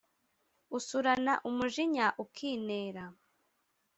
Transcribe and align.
Usurana 0.77 1.33
umujinya 1.49 2.05
ukinera. 2.23 3.05